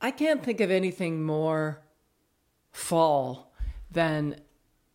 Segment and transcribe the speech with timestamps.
[0.00, 1.82] I can't think of anything more
[2.72, 3.52] fall
[3.90, 4.36] than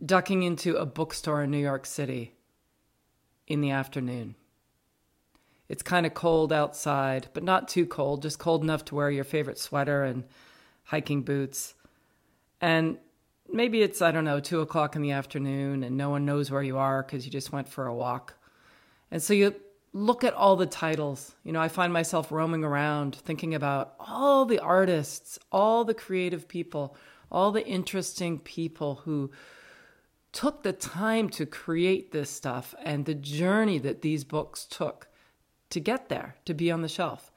[0.04, 2.34] ducking into a bookstore in New York City
[3.48, 4.36] in the afternoon.
[5.68, 9.24] It's kind of cold outside, but not too cold, just cold enough to wear your
[9.24, 10.24] favorite sweater and
[10.84, 11.74] hiking boots.
[12.62, 12.98] And
[13.52, 16.64] maybe it's, I don't know, two o'clock in the afternoon and no one knows where
[16.64, 18.36] you are because you just went for a walk.
[19.12, 19.56] And so you
[19.96, 21.36] look at all the titles.
[21.46, 26.50] You know, I find myself roaming around thinking about all the artists, all the creative
[26.50, 26.98] people,
[27.32, 29.32] all the interesting people who
[30.34, 35.08] took the time to create this stuff and the journey that these books took
[35.70, 37.32] to get there, to be on the shelf.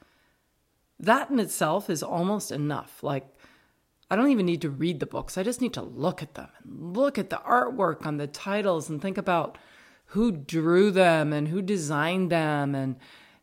[0.99, 3.05] That in itself is almost enough.
[3.05, 3.29] Like,
[4.11, 5.39] I don't even need to read the books.
[5.39, 8.91] I just need to look at them and look at the artwork on the titles
[8.91, 9.59] and think about
[10.13, 12.97] who drew them and who designed them and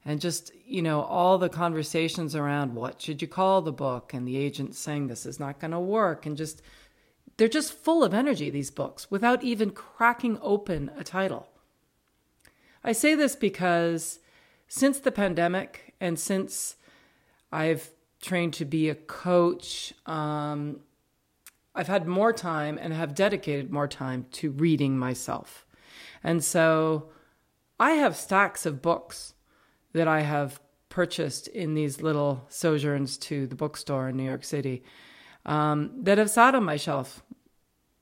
[0.04, 4.28] and just you know all the conversations around what should you call the book and
[4.28, 6.62] the agent saying this is not going to work and just
[7.38, 11.50] they're just full of energy these books without even cracking open a title.
[12.84, 14.20] I say this because
[14.68, 16.76] since the pandemic and since
[17.52, 17.90] I've
[18.22, 20.80] trained to be a coach, um,
[21.74, 25.65] I've had more time and have dedicated more time to reading myself.
[26.26, 27.12] And so
[27.80, 29.36] I have stacks of books
[29.94, 30.60] that I have
[30.90, 34.84] purchased in these little sojourns to the bookstore in New York City
[35.46, 37.24] um, that have sat on my shelf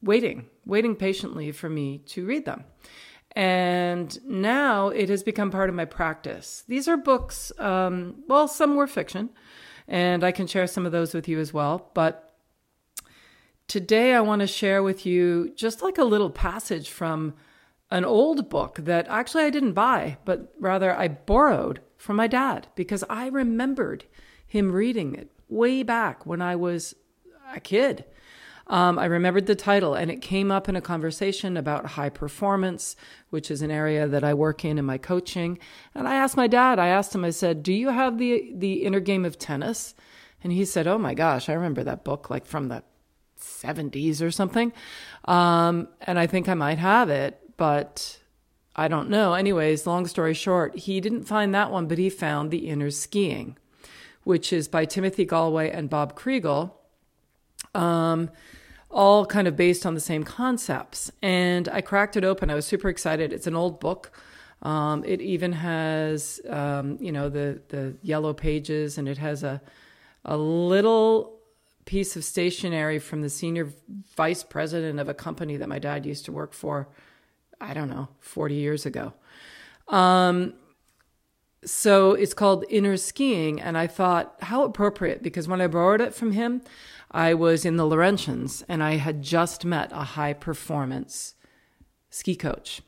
[0.02, 2.64] waiting, waiting patiently for me to read them.
[3.36, 6.64] And now it has become part of my practice.
[6.68, 9.32] These are books, um, well, some were fiction,
[9.86, 11.92] and I can share some of those with you as well.
[11.94, 12.36] But
[13.68, 17.34] today I want to share with you just like a little passage from
[17.94, 22.68] an old book that actually I didn't buy, but rather I borrowed from my dad
[22.76, 24.06] because I remembered
[24.48, 26.96] him reading it way back when I was
[27.54, 28.04] a kid.
[28.66, 32.96] Um, I remembered the title, and it came up in a conversation about high performance,
[33.30, 35.60] which is an area that I work in in my coaching.
[35.94, 38.86] And I asked my dad, I asked him, I said, Do you have the, the
[38.86, 39.94] inner game of tennis?
[40.44, 42.84] And he said, Oh my gosh, I remember that book like from the
[43.40, 44.74] 70s or something.
[45.26, 48.20] Um, and I think I might have it, but
[48.76, 49.34] I don't know.
[49.34, 53.58] Anyways, long story short, he didn't find that one, but he found The Inner Skiing,
[54.24, 56.72] which is by Timothy Gallwey and Bob Kriegel
[57.76, 58.30] um,
[58.90, 61.12] all kind of based on the same concepts.
[61.22, 62.50] And I cracked it open.
[62.50, 63.34] I was super excited.
[63.34, 64.12] It's an old book.
[64.62, 69.62] Um, it even has, um, you know, the the yellow pages, and it has a
[70.24, 71.40] a little
[71.84, 73.68] piece of stationery from the senior
[74.16, 76.88] vice president of a company that my dad used to work for.
[77.60, 79.14] I don't know, forty years ago.
[79.88, 80.54] Um,
[81.66, 86.14] so it's called Inner Skiing, and I thought how appropriate because when I borrowed it
[86.14, 86.62] from him,
[87.12, 91.36] I was in the Laurentians and I had just met a high performance
[92.10, 92.82] ski coach.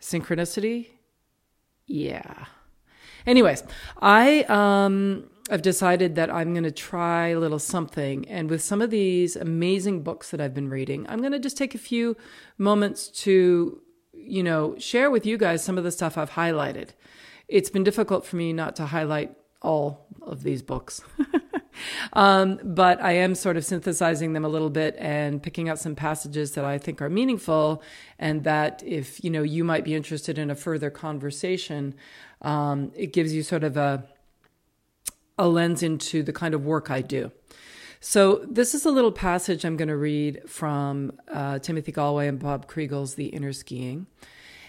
[0.00, 0.88] Synchronicity?
[1.86, 2.46] Yeah.
[3.26, 3.64] Anyways,
[4.00, 8.80] I um I've decided that I'm going to try a little something and with some
[8.80, 12.16] of these amazing books that I've been reading, I'm going to just take a few
[12.58, 13.82] moments to
[14.26, 16.90] you know, share with you guys some of the stuff I've highlighted.
[17.48, 21.02] It's been difficult for me not to highlight all of these books.
[22.12, 25.94] um, but I am sort of synthesizing them a little bit and picking out some
[25.94, 27.82] passages that I think are meaningful,
[28.18, 31.94] and that if you know you might be interested in a further conversation,
[32.42, 34.04] um, it gives you sort of a
[35.38, 37.32] a lens into the kind of work I do.
[38.00, 42.38] So this is a little passage I'm going to read from uh, Timothy Gallwey and
[42.38, 44.06] Bob Kriegel's The Inner Skiing,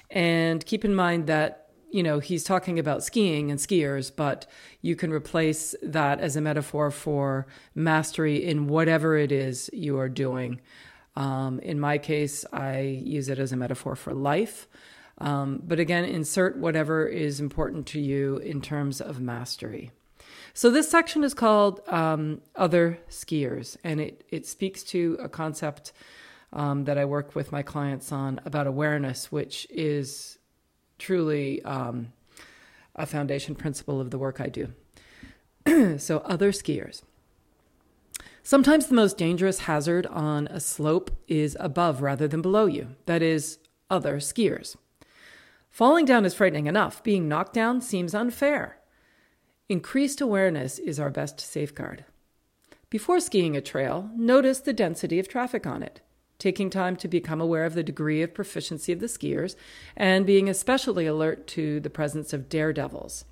[0.09, 1.65] and keep in mind that
[1.95, 4.45] you know, he's talking about skiing and skiers, but
[4.81, 10.09] you can replace that as a metaphor for mastery in whatever it is you are
[10.09, 10.59] doing.
[11.15, 14.67] Um, in my case, I use it as a metaphor for life.
[15.19, 19.91] Um, but again, insert whatever is important to you in terms of mastery.
[20.53, 25.91] So this section is called um, Other Skiers, and it, it speaks to a concept
[26.53, 30.37] um, that I work with my clients on about awareness, which is
[30.97, 32.13] truly um,
[32.95, 34.73] a foundation principle of the work I do.
[35.97, 37.01] so, other skiers.
[38.41, 43.21] Sometimes the most dangerous hazard on a slope is above rather than below you, that
[43.21, 43.57] is,
[43.89, 44.75] other skiers.
[45.71, 48.77] Falling down is frightening enough, being knocked down seems unfair.
[49.67, 52.05] Increased awareness is our best safeguard.
[52.91, 56.01] Before skiing a trail, notice the density of traffic on it
[56.37, 59.55] taking time to become aware of the degree of proficiency of the skiers,
[59.95, 63.25] and being especially alert to the presence of daredevils.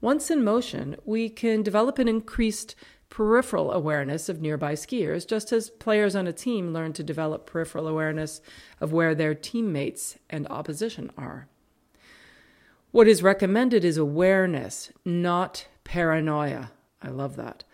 [0.00, 2.74] Once in motion, we can develop an increased
[3.08, 7.88] peripheral awareness of nearby skiers, just as players on a team learn to develop peripheral
[7.88, 8.40] awareness
[8.80, 11.48] of where their teammates and opposition are.
[12.90, 16.72] What is recommended is awareness, not paranoia.
[17.02, 17.64] I love that.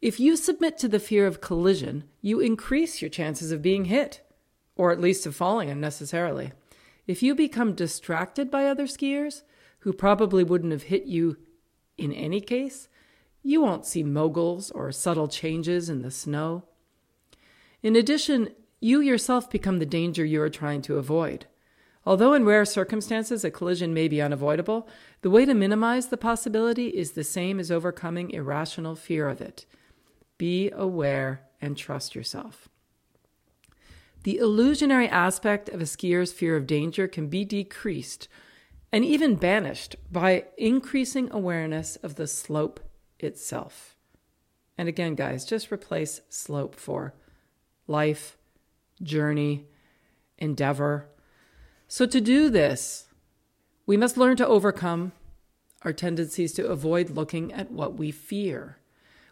[0.00, 4.22] If you submit to the fear of collision, you increase your chances of being hit,
[4.76, 6.52] or at least of falling unnecessarily.
[7.06, 9.42] If you become distracted by other skiers,
[9.80, 11.36] who probably wouldn't have hit you
[11.98, 12.88] in any case,
[13.42, 16.64] you won't see moguls or subtle changes in the snow.
[17.82, 18.48] In addition,
[18.80, 21.46] you yourself become the danger you are trying to avoid.
[22.06, 24.88] Although in rare circumstances a collision may be unavoidable,
[25.22, 29.64] the way to minimize the possibility is the same as overcoming irrational fear of it.
[30.36, 32.68] Be aware and trust yourself.
[34.24, 38.28] The illusionary aspect of a skier's fear of danger can be decreased
[38.92, 42.80] and even banished by increasing awareness of the slope
[43.18, 43.96] itself.
[44.78, 47.14] And again, guys, just replace slope for
[47.86, 48.36] life,
[49.02, 49.66] journey,
[50.38, 51.08] endeavor.
[51.96, 53.06] So, to do this,
[53.86, 55.12] we must learn to overcome
[55.82, 58.78] our tendencies to avoid looking at what we fear.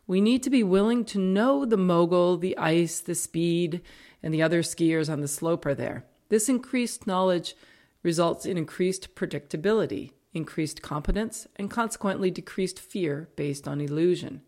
[0.06, 3.80] We need to be willing to know the mogul, the ice, the speed,
[4.22, 6.04] and the other skiers on the slope are there.
[6.28, 7.56] This increased knowledge
[8.04, 14.40] results in increased predictability, increased competence, and consequently decreased fear based on illusion.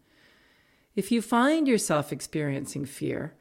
[0.94, 3.34] If you find yourself experiencing fear,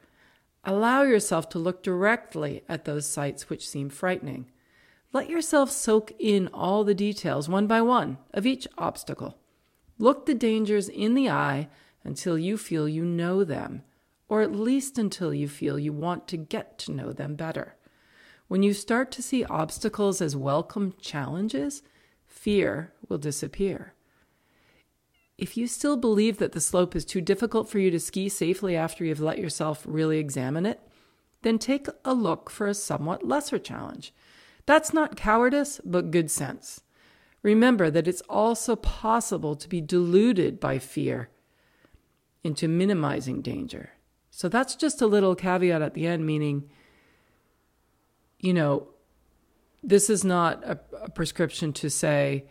[0.64, 4.50] allow yourself to look directly at those sights which seem frightening.
[5.14, 9.38] Let yourself soak in all the details, one by one, of each obstacle.
[9.96, 11.68] Look the dangers in the eye
[12.02, 13.84] until you feel you know them,
[14.28, 17.76] or at least until you feel you want to get to know them better.
[18.48, 21.84] When you start to see obstacles as welcome challenges,
[22.26, 23.94] fear will disappear.
[25.38, 28.74] If you still believe that the slope is too difficult for you to ski safely
[28.74, 30.80] after you've let yourself really examine it,
[31.42, 34.12] then take a look for a somewhat lesser challenge.
[34.66, 36.80] That's not cowardice, but good sense.
[37.42, 41.28] Remember that it's also possible to be deluded by fear
[42.42, 43.90] into minimizing danger.
[44.30, 46.70] So that's just a little caveat at the end, meaning,
[48.38, 48.88] you know,
[49.82, 52.46] this is not a, a prescription to say,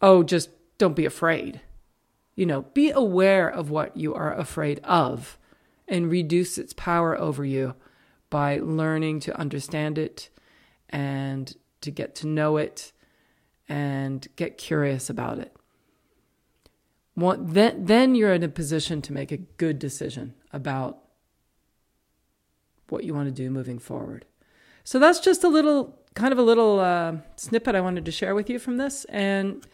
[0.00, 1.60] oh, just don't be afraid.
[2.36, 5.38] You know, be aware of what you are afraid of
[5.88, 7.74] and reduce its power over you
[8.30, 10.30] by learning to understand it
[10.90, 12.92] and to get to know it
[13.68, 15.54] and get curious about it.
[17.16, 20.98] then, then you're in a position to make a good decision about
[22.88, 24.24] what you want to do moving forward.
[24.84, 28.34] So that's just a little, kind of a little uh, snippet I wanted to share
[28.34, 29.04] with you from this.
[29.06, 29.66] And,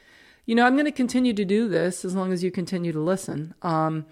[0.46, 3.00] you know, I'm going to continue to do this as long as you continue to
[3.00, 3.54] listen.
[3.60, 4.06] Um,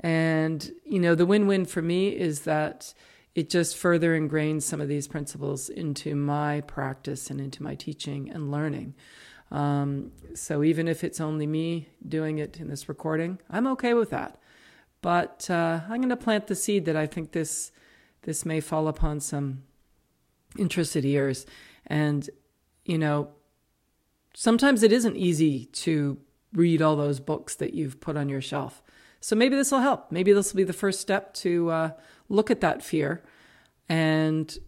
[0.00, 2.94] and, you know, the win win for me is that
[3.36, 8.30] it just further ingrains some of these principles into my practice and into my teaching
[8.30, 8.94] and learning.
[9.50, 14.08] Um, so even if it's only me doing it in this recording, I'm okay with
[14.08, 14.40] that.
[15.02, 17.72] But uh, I'm going to plant the seed that I think this
[18.22, 19.62] this may fall upon some
[20.58, 21.44] interested ears.
[21.86, 22.28] And,
[22.86, 23.28] you know,
[24.34, 26.18] sometimes it isn't easy to
[26.54, 28.82] read all those books that you've put on your shelf.
[29.20, 30.10] So maybe this will help.
[30.10, 31.90] Maybe this will be the first step to uh,
[32.28, 33.22] look at that fear
[33.88, 34.58] and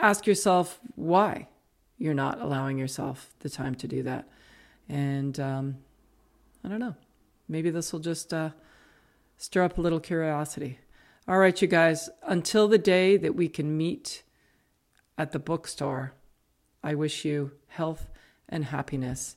[0.00, 1.48] ask yourself why
[1.98, 4.28] you're not allowing yourself the time to do that.
[4.88, 5.76] And um,
[6.64, 6.96] I don't know.
[7.48, 8.50] Maybe this will just uh,
[9.36, 10.78] stir up a little curiosity.
[11.26, 14.24] All right, you guys, until the day that we can meet
[15.16, 16.12] at the bookstore,
[16.82, 18.10] I wish you health
[18.48, 19.36] and happiness.